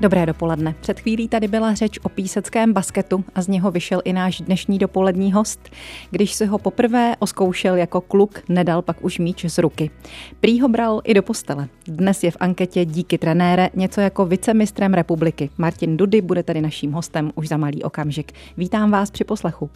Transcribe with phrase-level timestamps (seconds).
[0.00, 0.74] Dobré dopoledne.
[0.80, 4.78] Před chvílí tady byla řeč o píseckém basketu a z něho vyšel i náš dnešní
[4.78, 5.68] dopolední host.
[6.10, 9.90] Když si ho poprvé oskoušel jako kluk, nedal pak už míč z ruky.
[10.40, 11.68] Prý ho bral i do postele.
[11.86, 15.50] Dnes je v anketě díky trenére něco jako vicemistrem republiky.
[15.58, 18.32] Martin Dudy bude tady naším hostem už za malý okamžik.
[18.56, 19.70] Vítám vás při poslechu.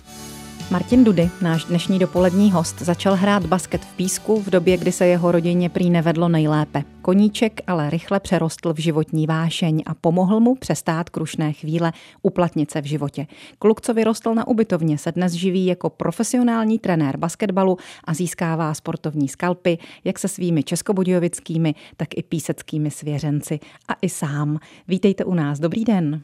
[0.71, 5.07] Martin Dudy, náš dnešní dopolední host, začal hrát basket v písku v době, kdy se
[5.07, 6.83] jeho rodině prý nevedlo nejlépe.
[7.03, 12.81] Koníček ale rychle přerostl v životní vášeň a pomohl mu přestát krušné chvíle uplatnit se
[12.81, 13.27] v životě.
[13.59, 19.29] Kluk, co vyrostl na ubytovně, se dnes živí jako profesionální trenér basketbalu a získává sportovní
[19.29, 23.61] skalpy, jak se svými českobudějovickými, tak i píseckými svěřenci.
[23.89, 24.59] A i sám.
[24.89, 25.61] Vítejte u nás.
[25.61, 26.23] Dobrý den.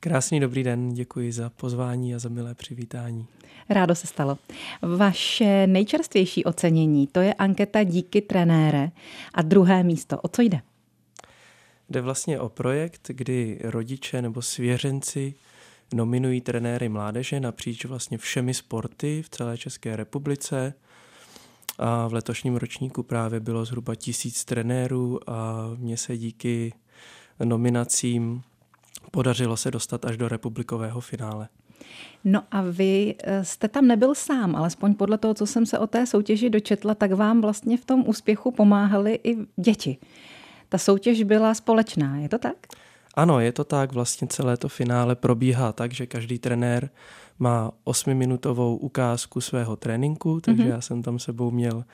[0.00, 3.26] Krásný dobrý den, děkuji za pozvání a za milé přivítání.
[3.68, 4.38] Rádo se stalo.
[4.96, 8.90] Vaše nejčerstvější ocenění, to je anketa Díky trenére
[9.34, 10.20] a druhé místo.
[10.20, 10.60] O co jde?
[11.90, 15.34] Jde vlastně o projekt, kdy rodiče nebo svěřenci
[15.94, 20.74] nominují trenéry mládeže napříč vlastně všemi sporty v celé České republice.
[21.78, 26.72] A v letošním ročníku právě bylo zhruba tisíc trenérů a mně se díky
[27.44, 28.42] nominacím
[29.10, 31.48] podařilo se dostat až do republikového finále.
[32.24, 35.86] No a vy eh, jste tam nebyl sám, alespoň podle toho, co jsem se o
[35.86, 39.96] té soutěži dočetla, tak vám vlastně v tom úspěchu pomáhali i děti.
[40.68, 42.56] Ta soutěž byla společná, je to tak?
[43.14, 43.92] Ano, je to tak.
[43.92, 46.90] Vlastně celé to finále probíhá tak, že každý trenér
[47.38, 50.68] má osmiminutovou ukázku svého tréninku, takže mm-hmm.
[50.68, 51.84] já jsem tam sebou měl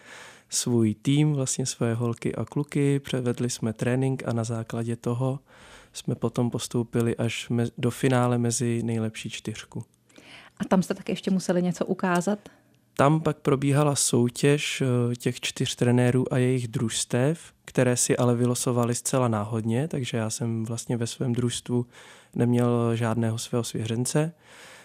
[0.50, 5.39] svůj tým, vlastně své holky a kluky, převedli jsme trénink a na základě toho
[5.95, 9.84] jsme potom postoupili až do finále mezi nejlepší čtyřku.
[10.59, 12.39] A tam jste tak ještě museli něco ukázat?
[12.97, 18.95] Tam pak probíhala soutěž eh, těch čtyř trenérů a jejich družstev, které si ale vylosovali
[18.95, 21.87] zcela náhodně, takže já jsem vlastně ve svém družstvu
[22.34, 24.33] neměl žádného svého svěřence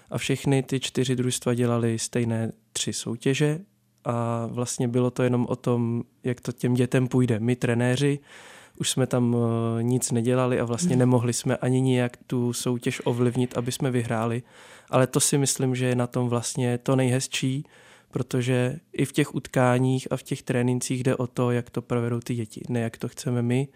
[0.10, 3.60] a všechny ty čtyři družstva dělali stejné tři soutěže
[4.06, 7.40] a vlastně bylo to jenom o tom, jak to těm dětem půjde.
[7.40, 8.20] My trenéři
[8.80, 11.00] už jsme tam eh, nic nedělali a vlastně mhm.
[11.00, 14.44] nemohli jsme ani nijak tu soutěž ovlivnit, aby jsme vyhráli.
[14.90, 17.66] Ale to si myslím, že je na tom vlastně to nejhezčí,
[18.12, 22.20] protože i v těch utkáních a v těch trénincích jde o to, jak to provedou
[22.20, 23.68] ty děti, ne jak to chceme my,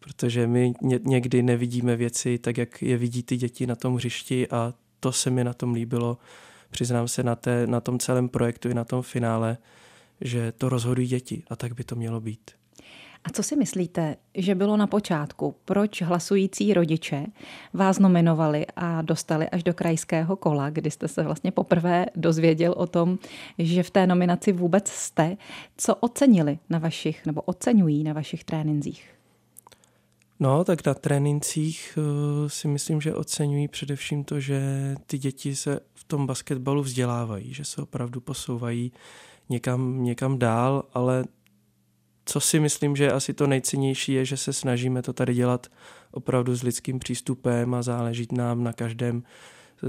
[0.00, 0.74] protože my
[1.04, 5.30] někdy nevidíme věci tak, jak je vidí ty děti na tom hřišti a to se
[5.30, 6.18] mi na tom líbilo.
[6.70, 9.58] Přiznám se na, té, na tom celém projektu i na tom finále,
[10.20, 12.50] že to rozhodují děti a tak by to mělo být.
[13.24, 15.54] A co si myslíte, že bylo na počátku?
[15.64, 17.26] Proč hlasující rodiče
[17.72, 22.86] vás nominovali a dostali až do krajského kola, kdy jste se vlastně poprvé dozvěděl o
[22.86, 23.18] tom,
[23.58, 25.36] že v té nominaci vůbec jste?
[25.76, 29.14] Co ocenili na vašich, nebo oceňují na vašich trénincích?
[30.40, 34.60] No, tak na trénincích uh, si myslím, že oceňují především to, že
[35.06, 38.92] ty děti se v tom basketbalu vzdělávají, že se opravdu posouvají
[39.48, 41.24] někam, někam dál, ale
[42.24, 45.66] co si myslím, že asi to nejcennější je, že se snažíme to tady dělat
[46.10, 49.22] opravdu s lidským přístupem a záleží nám na každém,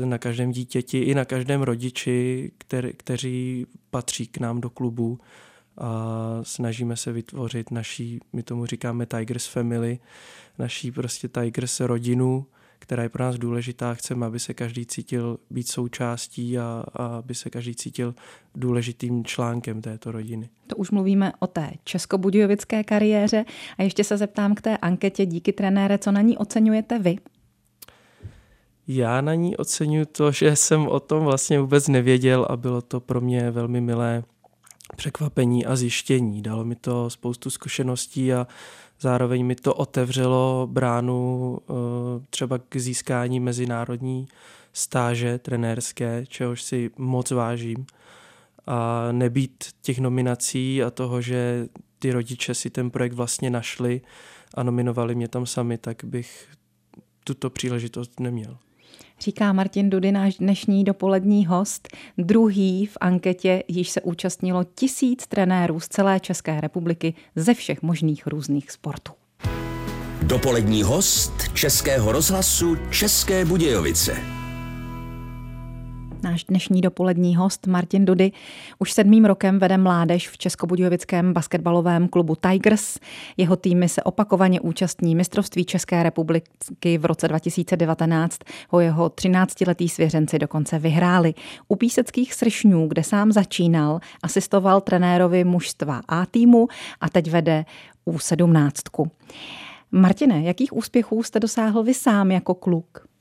[0.05, 5.19] na každém dítěti i na každém rodiči, který, kteří patří k nám do klubu.
[5.77, 9.99] A snažíme se vytvořit naší, my tomu říkáme Tigers Family,
[10.59, 12.45] naší prostě Tigers rodinu,
[12.85, 13.93] která je pro nás důležitá.
[13.93, 18.15] Chceme, aby se každý cítil být součástí a, a aby se každý cítil
[18.55, 20.49] důležitým článkem této rodiny.
[20.67, 23.45] To už mluvíme o té českobudějovické kariéře
[23.77, 27.17] a ještě se zeptám k té anketě díky trenére, co na ní oceňujete vy?
[28.87, 32.99] Já na ní oceňuji to, že jsem o tom vlastně vůbec nevěděl a bylo to
[32.99, 34.23] pro mě velmi milé
[34.95, 36.41] překvapení a zjištění.
[36.41, 38.47] Dalo mi to spoustu zkušeností a
[38.99, 41.73] Zároveň mi to otevřelo bránu eh,
[42.29, 44.27] třeba k získání mezinárodní
[44.73, 47.85] stáže trenérské, čehož si moc vážím.
[48.67, 51.67] A nebýt těch nominací a toho, že
[51.99, 54.01] ty rodiče si ten projekt vlastně našli
[54.53, 56.47] a nominovali mě tam sami, tak bych
[57.23, 58.57] tuto příležitost neměl.
[59.19, 61.87] Říká Martin Dudy, náš dnešní dopolední host,
[62.17, 68.27] druhý v anketě, již se účastnilo tisíc trenérů z celé České republiky ze všech možných
[68.27, 69.11] různých sportů.
[70.21, 74.44] Dopolední host Českého rozhlasu České Budějovice.
[76.25, 78.31] Náš dnešní dopolední host Martin Dudy
[78.79, 82.99] už sedmým rokem vede mládež v Českobudějovickém basketbalovém klubu Tigers.
[83.37, 88.39] Jeho týmy se opakovaně účastní mistrovství České republiky v roce 2019.
[88.69, 91.33] Ho jeho 13-letý svěřenci dokonce vyhráli.
[91.67, 96.67] U píseckých sršňů, kde sám začínal, asistoval trenérovi mužstva A týmu
[97.01, 97.65] a teď vede
[98.07, 99.09] U17.
[99.91, 103.14] Martine, jakých úspěchů jste dosáhl vy sám jako kluk?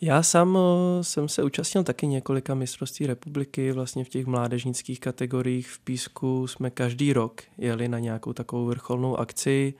[0.00, 5.68] Já sám eh, jsem se účastnil taky několika mistrovství republiky, vlastně v těch mládežnických kategoriích
[5.68, 9.74] v Písku jsme každý rok jeli na nějakou takovou vrcholnou akci.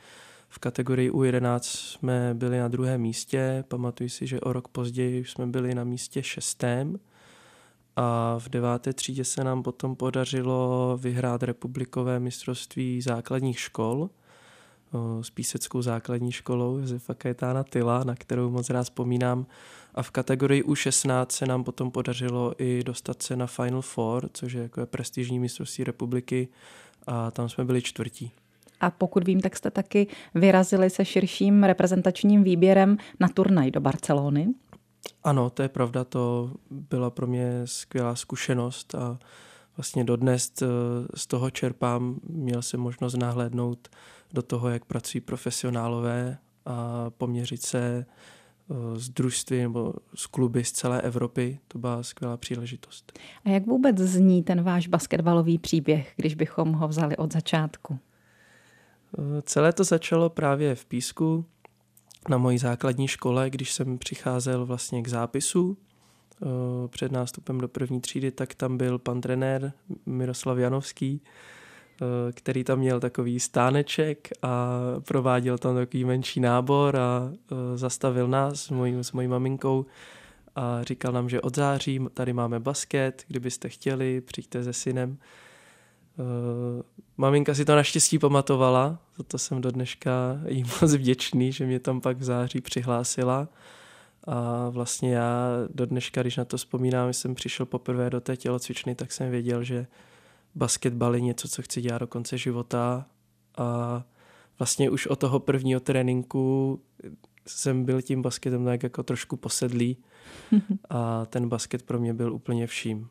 [0.48, 5.46] V kategorii U11 jsme byli na druhém místě, pamatuju si, že o rok později jsme
[5.46, 6.98] byli na místě šestém.
[7.96, 14.10] A v deváté třídě se nám potom podařilo vyhrát republikové mistrovství základních škol
[15.20, 19.46] s píseckou základní školou Josefa Kajetána Tyla, na kterou moc rád vzpomínám.
[19.94, 24.52] A v kategorii U16 se nám potom podařilo i dostat se na Final Four, což
[24.52, 26.48] je jako prestižní mistrovství republiky
[27.06, 28.32] a tam jsme byli čtvrtí.
[28.80, 34.48] A pokud vím, tak jste taky vyrazili se širším reprezentačním výběrem na turnaj do Barcelony.
[35.24, 39.18] Ano, to je pravda, to byla pro mě skvělá zkušenost a
[39.76, 40.66] vlastně dodnes eh,
[41.14, 42.20] z toho čerpám.
[42.28, 43.88] Měl jsem možnost nahlédnout
[44.32, 48.06] do toho, jak pracují profesionálové a poměřit se
[48.70, 51.58] eh, s družství nebo s kluby z celé Evropy.
[51.68, 53.18] To byla skvělá příležitost.
[53.44, 57.98] A jak vůbec zní ten váš basketbalový příběh, když bychom ho vzali od začátku?
[59.18, 61.44] Eh, celé to začalo právě v Písku
[62.28, 66.46] na mojí základní škole, když jsem přicházel vlastně k zápisu eh,
[66.88, 69.72] před nástupem do první třídy, tak tam byl pan trenér
[70.06, 71.22] Miroslav Janovský,
[72.32, 78.62] který tam měl takový stáneček a prováděl tam takový menší nábor a eh, zastavil nás
[78.62, 79.86] s mojí, s mojí maminkou
[80.56, 85.18] a říkal nám, že od září tady máme basket, kdybyste chtěli, přijďte se synem.
[86.16, 86.82] Uh,
[87.16, 91.80] maminka si to naštěstí pamatovala, za to jsem do dneška jí moc vděčný, že mě
[91.80, 93.48] tam pak v září přihlásila.
[94.26, 98.94] A vlastně já do dneška, když na to vzpomínám, jsem přišel poprvé do té tělocvičny,
[98.94, 99.86] tak jsem věděl, že
[100.58, 103.06] basketbal je něco, co chci dělat do konce života
[103.58, 104.02] a
[104.58, 106.80] vlastně už od toho prvního tréninku
[107.46, 109.96] jsem byl tím basketem tak jako trošku posedlý
[110.90, 113.08] a ten basket pro mě byl úplně vším.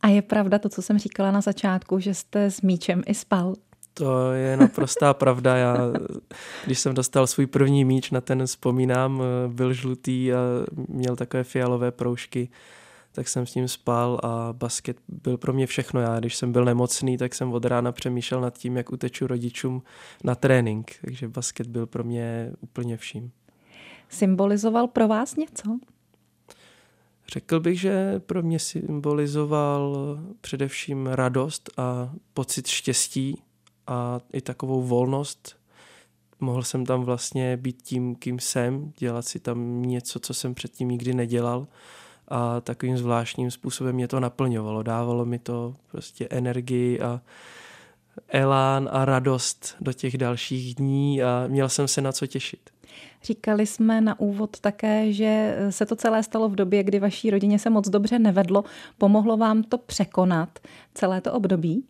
[0.00, 3.54] A je pravda to, co jsem říkala na začátku, že jste s míčem i spal?
[3.94, 5.56] To je naprostá pravda.
[5.56, 5.76] Já,
[6.66, 10.38] když jsem dostal svůj první míč, na ten vzpomínám, byl žlutý a
[10.88, 12.48] měl takové fialové proužky
[13.16, 16.00] tak jsem s ním spal a basket byl pro mě všechno.
[16.00, 19.82] Já, když jsem byl nemocný, tak jsem od rána přemýšlel nad tím, jak uteču rodičům
[20.24, 20.92] na trénink.
[21.04, 23.30] Takže basket byl pro mě úplně vším.
[24.08, 25.78] Symbolizoval pro vás něco?
[27.28, 29.96] Řekl bych, že pro mě symbolizoval
[30.40, 33.42] především radost a pocit štěstí
[33.86, 35.56] a i takovou volnost.
[36.40, 40.88] Mohl jsem tam vlastně být tím, kým jsem, dělat si tam něco, co jsem předtím
[40.88, 41.66] nikdy nedělal
[42.28, 44.82] a takovým zvláštním způsobem mě to naplňovalo.
[44.82, 47.20] Dávalo mi to prostě energii a
[48.28, 52.70] elán a radost do těch dalších dní a měl jsem se na co těšit.
[53.22, 57.58] Říkali jsme na úvod také, že se to celé stalo v době, kdy vaší rodině
[57.58, 58.64] se moc dobře nevedlo.
[58.98, 60.58] Pomohlo vám to překonat
[60.94, 61.84] celé to období?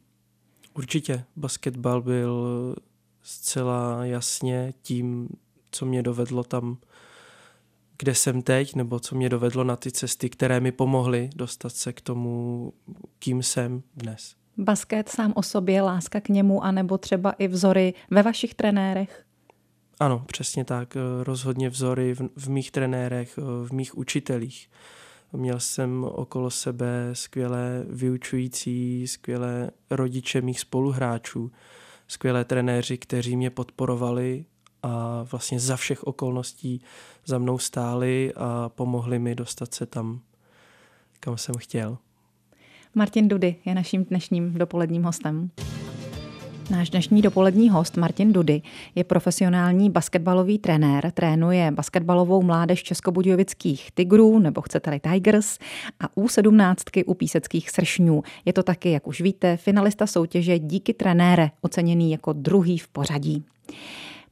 [0.74, 1.24] Určitě.
[1.36, 2.76] Basketbal byl
[3.22, 5.28] zcela jasně tím,
[5.70, 6.76] co mě dovedlo tam
[7.98, 11.92] kde jsem teď, nebo co mě dovedlo na ty cesty, které mi pomohly dostat se
[11.92, 12.72] k tomu,
[13.18, 14.34] kým jsem dnes.
[14.56, 19.24] Basket sám o sobě, láska k němu, anebo třeba i vzory ve vašich trenérech?
[20.00, 20.96] Ano, přesně tak.
[21.22, 24.70] Rozhodně vzory v, v mých trenérech, v mých učitelích.
[25.32, 31.52] Měl jsem okolo sebe skvělé vyučující, skvělé rodiče mých spoluhráčů,
[32.08, 34.44] skvělé trenéři, kteří mě podporovali
[34.82, 36.80] a vlastně za všech okolností
[37.26, 40.20] za mnou stáli a pomohli mi dostat se tam,
[41.20, 41.98] kam jsem chtěl.
[42.94, 45.50] Martin Dudy je naším dnešním dopoledním hostem.
[46.70, 48.62] Náš dnešní dopolední host Martin Dudy
[48.94, 55.58] je profesionální basketbalový trenér, trénuje basketbalovou mládež českobudějovických Tigrů, nebo chcete-li Tigers,
[56.00, 58.22] a U17 u píseckých sršňů.
[58.44, 63.44] Je to taky, jak už víte, finalista soutěže Díky trenére, oceněný jako druhý v pořadí.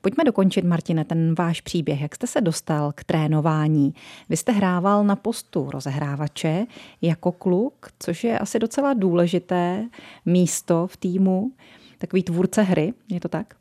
[0.04, 2.00] Pojďme dokončit, Martine, ten váš příběh.
[2.00, 3.94] Jak jste se dostal k trénování?
[4.28, 6.66] Vy jste hrával na postu rozehrávače
[7.02, 9.88] jako kluk, což je asi docela důležité
[10.26, 11.52] místo v týmu,
[11.98, 13.54] takový tvůrce hry, je to tak?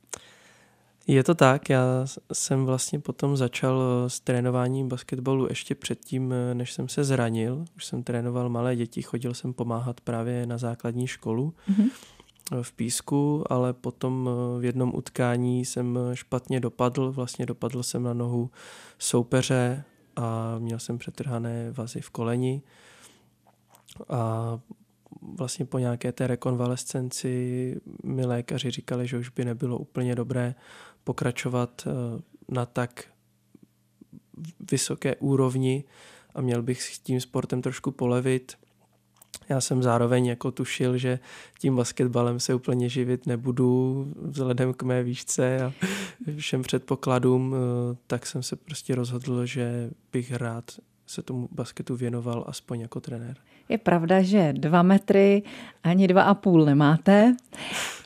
[1.08, 1.82] Je to tak, já
[2.34, 7.66] jsem vlastně potom začal s trénováním basketbalu ještě předtím, než jsem se zranil.
[7.76, 11.54] Už jsem trénoval malé děti, chodil jsem pomáhat právě na základní školu.
[11.70, 11.90] Mm-hmm
[12.62, 18.14] v písku, ale potom eh, v jednom utkání jsem špatně dopadl, vlastně dopadl jsem na
[18.14, 18.52] nohu
[19.00, 19.84] soupeře
[20.16, 22.62] a měl jsem přetrhané vazy v koleni
[24.10, 24.60] a
[25.36, 30.56] vlastně po nějaké té rekonvalescenci mi lékaři říkali, že už by nebylo úplně dobré
[31.04, 31.88] pokračovat
[32.50, 33.06] na tak
[34.72, 35.84] vysoké úrovni
[36.36, 38.58] a měl bych s tím sportem trošku polevit.
[39.50, 41.20] Já jsem zároveň jako tušil, že
[41.60, 45.74] tím basketbalem se úplně živit nebudu vzhledem k mé výšce a
[46.38, 50.72] všem předpokladům, eh, tak jsem se prostě rozhodl, že bych rád
[51.08, 53.38] se tomu basketu věnoval aspoň jako trenér.
[53.70, 55.44] Je pravda, že dva metry
[55.84, 57.36] ani dva a půl nemáte,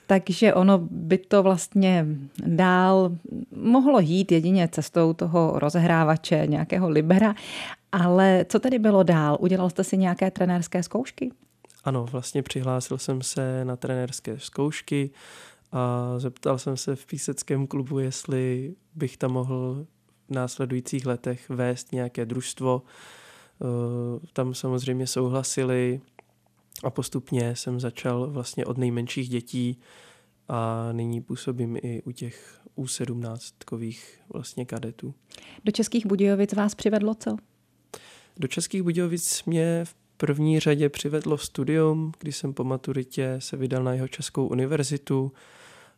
[0.07, 2.05] takže ono by to vlastně
[2.45, 3.11] dál
[3.55, 7.35] mohlo jít jedině cestou toho rozehrávače, nějakého libera.
[7.91, 9.37] Ale co tedy bylo dál?
[9.39, 11.31] Udělal jste si nějaké trenérské zkoušky?
[11.83, 15.11] Ano, vlastně přihlásil jsem se na trenérské zkoušky
[15.71, 19.85] a zeptal jsem se v píseckém klubu, jestli bych tam mohl
[20.27, 22.81] v následujících letech vést nějaké družstvo.
[23.61, 26.01] Eh, tam samozřejmě souhlasili
[26.83, 29.79] a postupně jsem začal vlastně od nejmenších dětí
[30.47, 33.99] a nyní působím i u těch U17kových
[34.33, 35.13] vlastně kadetů.
[35.65, 37.37] Do Českých Budějovic vás přivedlo co?
[38.39, 43.83] Do Českých Budějovic mě v první řadě přivedlo studium, když jsem po maturitě se vydal
[43.83, 45.31] na jeho Českou univerzitu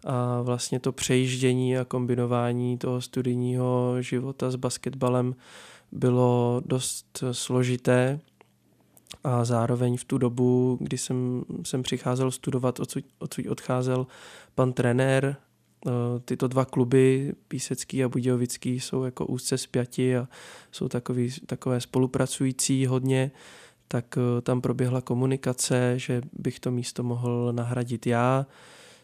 [0.05, 5.36] a vlastně to přejíždění a kombinování toho studijního života s basketbalem
[5.91, 8.19] bylo dost složité
[9.24, 14.08] a zároveň v tu dobu, kdy jsem, jsem přicházel studovat, odsud, odsud odcházel
[14.55, 15.36] pan trenér,
[16.25, 20.27] tyto dva kluby, Písecký a Budějovický, jsou jako úzce spjati a
[20.71, 23.31] jsou takový, takové spolupracující hodně,
[23.88, 28.45] tak eh, tam proběhla komunikace, že bych to místo mohl nahradit já,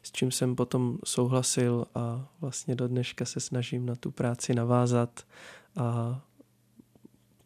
[0.04, 5.26] s čím jsem potom souhlasil a vlastně do dneška se snažím na tu práci navázat
[5.76, 6.22] a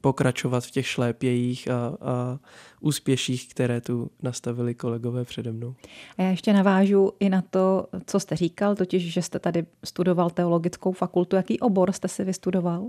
[0.02, 2.40] pokračovat v těch šlépějích a, a
[2.80, 5.76] úspěších, které tu nastavili kolegové přede mnou.
[6.18, 10.30] A já ještě navážu i na to, co jste říkal, totiž, že jste tady studoval
[10.30, 11.36] teologickou fakultu.
[11.36, 12.88] Jaký obor jste si vystudoval?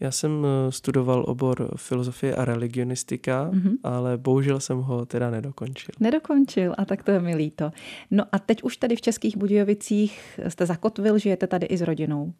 [0.00, 3.72] Já jsem eh, studoval obor filozofie a religionistika, mm-hmm.
[3.82, 5.94] ale bohužel jsem ho teda nedokončil.
[6.00, 7.70] Nedokončil, a tak to je mi líto.
[8.10, 12.32] No a teď už tady v Českých Budějovicích jste zakotvil, žijete tady i s rodinou.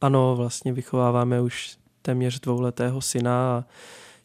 [0.00, 3.64] Ano, vlastně vychováváme už téměř dvouletého syna a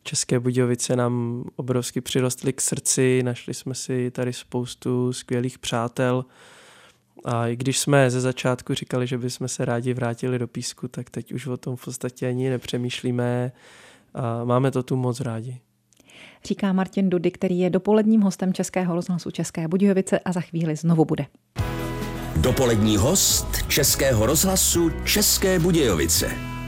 [0.04, 6.26] České Budějovice nám obrovsky přirostly k srdci, našli jsme si tady spoustu skvělých přátel
[7.26, 11.10] a i když jsme ze začátku říkali, že bychom se rádi vrátili do písku, tak
[11.10, 13.52] teď už o tom v podstatě ani nepřemýšlíme
[14.14, 15.60] a máme to tu moc rádi.
[16.46, 21.06] Říká Martin Dudy, který je dopoledním hostem Českého rozhlasu České Budějovice a za chvíli znovu
[21.06, 21.26] bude.
[22.42, 26.59] Dopolední host Českého rozhlasu České Budějovice.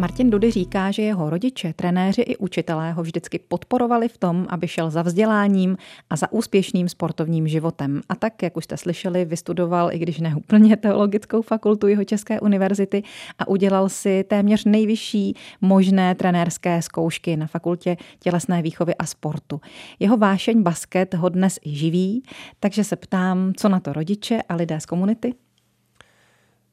[0.00, 4.68] Martin Dudy říká, že jeho rodiče, trenéři i učitelé ho vždycky podporovali v tom, aby
[4.68, 5.76] šel za vzděláním
[6.10, 8.00] a za úspěšným sportovním životem.
[8.08, 12.40] A tak, jak už jste slyšeli, vystudoval, i když ne úplně teologickou fakultu jeho České
[12.40, 13.02] univerzity
[13.38, 19.60] a udělal si téměř nejvyšší možné trenérské zkoušky na fakultě tělesné výchovy a sportu.
[19.98, 22.22] Jeho vášeň basket ho dnes i živí,
[22.60, 25.34] takže se ptám, co na to rodiče a lidé z komunity?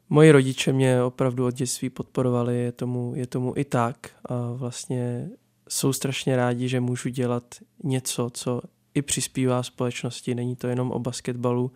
[0.10, 5.30] Moji rodiče mě opravdu od dětství podporovali, je tomu, je tomu i tak a vlastně
[5.70, 7.44] jsou strašně rádi, že můžu dělat
[7.84, 8.62] něco, co
[8.94, 10.36] i přispívá společnosti.
[10.36, 11.72] Není to jenom o basketbalu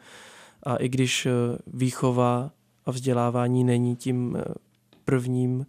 [0.63, 1.31] a i když eh,
[1.67, 2.51] výchova
[2.85, 4.43] a vzdělávání není tím eh,
[5.05, 5.65] prvním,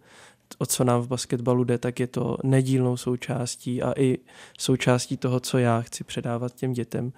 [0.57, 4.17] o co nám v basketbalu jde, tak je to nedílnou součástí a i
[4.59, 7.13] součástí toho, co já chci předávat těm dětem.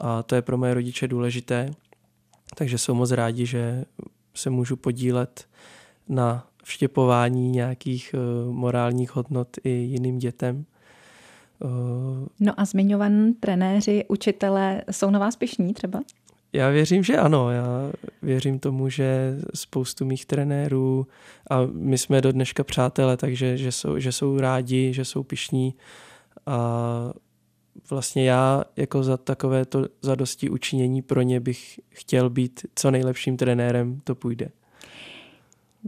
[0.00, 1.70] A to je pro moje rodiče důležité,
[2.54, 3.84] takže jsou moc rádi, že
[4.34, 5.48] se můžu podílet
[6.08, 10.64] na vštěpování nějakých uh, morálních hodnot i jiným dětem.
[11.58, 11.70] Uh,
[12.40, 16.00] no a zmiňovaní trenéři, učitelé jsou na vás pišní třeba?
[16.52, 17.50] Já věřím, že ano.
[17.50, 21.06] Já věřím tomu, že spoustu mých trenérů
[21.50, 25.74] a my jsme do dneška přátelé, takže že jsou, že jsou rádi, že jsou pišní
[26.46, 27.12] a
[27.90, 33.36] vlastně já jako za takové to zadosti učinění pro ně bych chtěl být co nejlepším
[33.36, 34.48] trenérem, to půjde.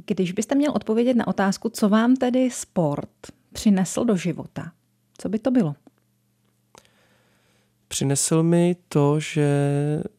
[0.07, 3.11] Když byste měl odpovědět na otázku, co vám tedy sport
[3.53, 4.73] přinesl do života,
[5.19, 5.75] co by to bylo?
[7.89, 9.49] Přinesl mi to, že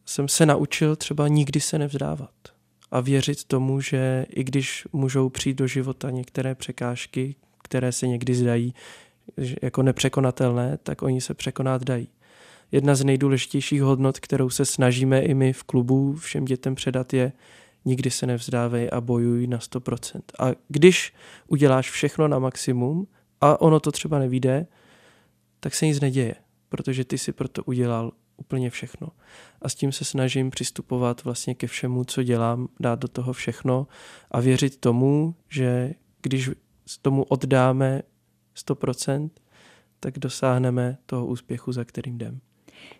[0.04, 2.30] jsem se naučil třeba nikdy se nevzdávat
[2.90, 8.34] a věřit tomu, že i když můžou přijít do života některé překážky, které se někdy
[8.34, 8.74] zdají
[9.62, 12.08] jako nepřekonatelné, tak oni se překonat dají.
[12.72, 17.32] Jedna z nejdůležitějších hodnot, kterou se snažíme i my v klubu všem dětem předat, je
[17.84, 20.20] nikdy se nevzdávej a bojuj na 100%.
[20.38, 21.12] A když
[21.48, 23.06] uděláš všechno na maximum
[23.40, 24.66] a ono to třeba nevíde,
[25.60, 26.34] tak se nic neděje,
[26.68, 29.08] protože ty si proto udělal úplně všechno.
[29.62, 33.86] A s tím se snažím přistupovat vlastně ke všemu, co dělám, dát do toho všechno
[34.30, 36.50] a věřit tomu, že když
[37.02, 38.02] tomu oddáme
[38.56, 39.30] 100%,
[40.00, 42.40] tak dosáhneme toho úspěchu, za kterým jdem.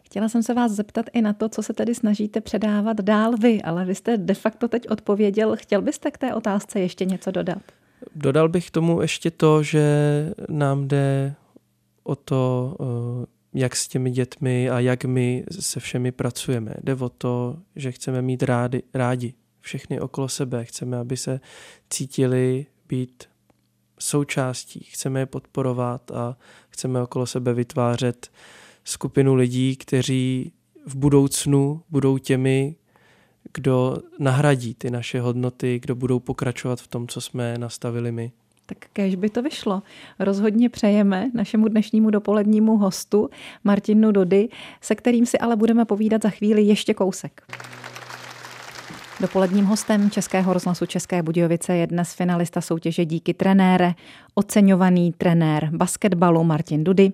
[0.03, 3.63] Chtěla jsem se vás zeptat i na to, co se tedy snažíte předávat dál vy,
[3.63, 5.57] ale vy jste de facto teď odpověděl.
[5.57, 7.63] Chtěl byste k té otázce ještě něco dodat?
[8.15, 9.85] Dodal bych tomu ještě to, že
[10.49, 11.35] nám jde
[12.03, 16.75] o to, eh, jak s těmi dětmi a jak my se všemi pracujeme.
[16.83, 20.65] Jde o to, že chceme mít rádi, rádi všechny okolo sebe.
[20.65, 21.41] Chceme, aby se
[21.91, 23.25] cítili být
[23.99, 24.87] součástí.
[24.91, 26.37] Chceme je podporovat a
[26.69, 28.31] chceme okolo sebe vytvářet
[28.85, 30.53] skupinu lidí, kteří
[30.87, 32.77] v budoucnu budou těmi,
[33.55, 38.33] kdo nahradí ty naše hodnoty, kdo budou pokračovat v tom, co jsme nastavili my.
[38.67, 39.83] Tak kež by to vyšlo.
[40.19, 43.31] Rozhodně přejeme našemu dnešnímu dopolednímu hostu
[43.65, 44.49] Martinu Dody,
[44.81, 47.43] se kterým si ale budeme povídat za chvíli ještě kousek.
[49.25, 53.95] Dopoledním hostem Českého rozhlasu České Budějovice je dnes finalista soutěže Díky trenére,
[54.35, 57.13] oceňovaný trenér basketbalu Martin Dudy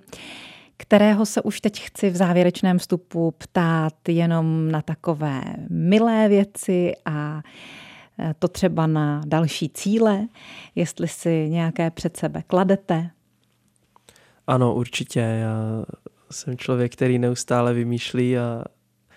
[0.77, 7.43] kterého se už teď chci v závěrečném vstupu ptát jenom na takové milé věci a
[8.19, 10.27] e, to třeba na další cíle,
[10.75, 13.11] jestli si nějaké před sebe kladete.
[14.47, 15.21] Ano, určitě.
[15.21, 15.85] Já
[16.31, 18.65] jsem člověk, který neustále vymýšlí a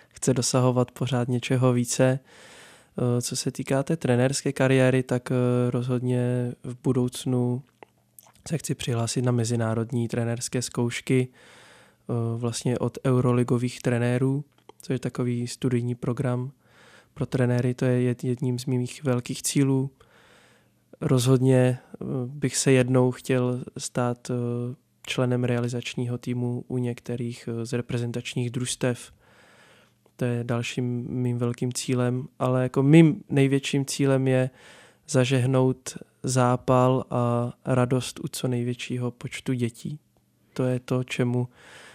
[0.10, 2.04] chce dosahovat pořád něčeho více.
[2.04, 2.20] E,
[3.22, 5.36] co se týká té trenérské kariéry, tak e,
[5.72, 7.62] rozhodně v budoucnu
[8.48, 14.46] se chci přihlásit na mezinárodní trenérské zkoušky eh, vlastně od euroligových trenérů,
[14.82, 16.52] což je takový studijní program
[17.14, 19.92] pro trenéry, to je jedním z mých velkých cílů.
[21.02, 24.34] Rozhodně eh, bych se jednou chtěl stát eh,
[25.08, 29.12] členem realizačního týmu u některých z reprezentačních družstev.
[30.16, 34.50] To je dalším mým velkým cílem, ale jako mým největším cílem je
[35.08, 40.00] zažehnout zápal a radost u co největšího počtu dětí.
[40.54, 41.48] To je to, čemu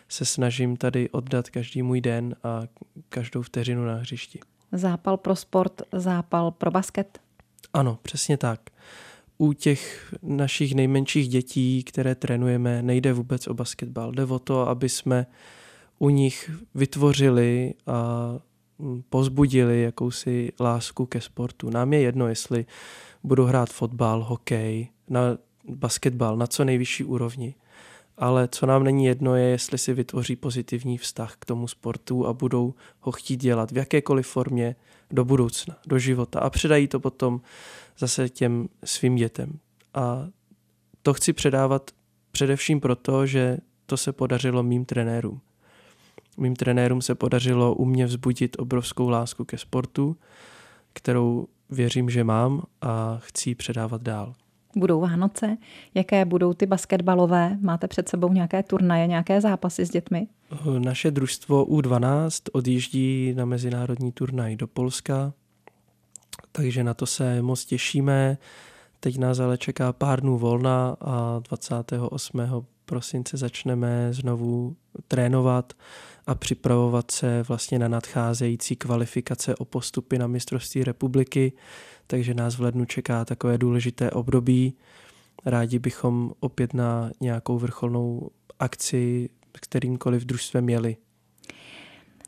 [0.09, 2.63] se snažím tady oddat každý můj den a
[3.09, 4.39] každou vteřinu na hřišti.
[4.73, 7.21] Zápal pro sport, zápal pro basket?
[7.73, 8.61] Ano, přesně tak.
[9.39, 14.13] U těch našich nejmenších dětí, které trénujeme, nejde vůbec o basketbal.
[14.13, 15.27] Jde o to, aby jsme
[15.99, 18.39] u nich vytvořili a
[19.09, 21.71] pozbudili jakousi lásku ke sportu.
[21.71, 22.67] Nám je jedno, jestli
[23.25, 25.21] budu hrát fotbal, hokej, na
[25.69, 27.55] basketbal na co nejvyšší úrovni.
[28.17, 32.33] Ale co nám není jedno je, jestli si vytvoří pozitivní vztah k tomu sportu a
[32.33, 34.77] budou ho chtít dělat v jakékoliv formě
[35.11, 37.41] do budoucna, do života a předají to potom
[37.99, 39.59] zase těm svým dětem.
[39.95, 40.29] A
[41.03, 41.91] to chci předávat
[42.33, 45.41] především proto, že to se podařilo mým trenérům.
[46.39, 50.17] Mým trenérům se podařilo u mě vzbudit obrovskou lásku ke sportu,
[50.93, 54.35] kterou věřím, že mám a chci předávat dál.
[54.77, 55.57] Budou Vánoce?
[55.95, 57.59] Jaké budou ty basketbalové?
[57.61, 60.29] Máte před sebou nějaké turnaje, nějaké zápasy s dětmi?
[60.79, 65.33] Naše družstvo U12 odjíždí na mezinárodní turnaj do Polska,
[66.53, 68.39] takže na to se moc těšíme.
[69.01, 72.41] Teď nás ale čeká pár dnů volna a 28.
[72.85, 74.77] prosince začneme znovu
[75.09, 75.73] trénovat
[76.27, 81.53] a připravovat se vlastně na nadcházející kvalifikace o postupy na mistrovství republiky,
[82.07, 84.75] takže nás v lednu čeká takové důležité období.
[85.45, 90.97] Rádi bychom opět na nějakou vrcholnou akci kterýmkoliv družstvem měli.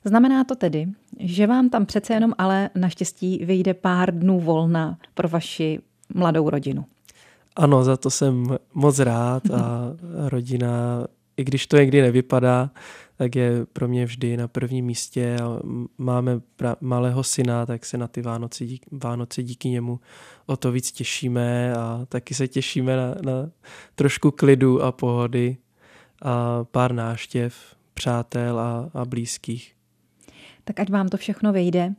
[0.04, 0.86] Znamená to tedy,
[1.18, 5.78] že vám tam přece jenom ale naštěstí vyjde pár dnů volna pro vaši
[6.14, 6.84] mladou rodinu.
[7.56, 9.92] Ano, za to jsem moc rád a
[10.28, 11.06] rodina,
[11.40, 12.70] i když to někdy nevypadá,
[13.16, 15.58] tak je pro mě vždy na prvním místě a
[15.98, 20.00] máme pra- malého syna, tak se na ty Vánoce, dík, Vánoce díky němu
[20.46, 23.50] o to víc těšíme a taky se těšíme na, na
[23.94, 25.56] trošku klidu a pohody
[26.22, 27.54] a pár náštěv,
[27.94, 29.74] přátel a, a blízkých.
[30.64, 31.94] Tak ať vám to všechno vejde.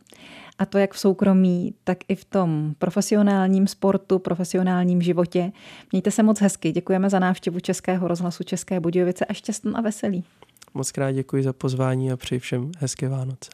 [0.61, 5.51] A to jak v soukromí, tak i v tom profesionálním sportu, profesionálním životě.
[5.91, 6.71] Mějte se moc hezky.
[6.71, 10.23] Děkujeme za návštěvu Českého rozhlasu České Budějovice a šťastný a veselý.
[10.73, 13.51] Moc krát děkuji za pozvání a přeji všem hezké Vánoce.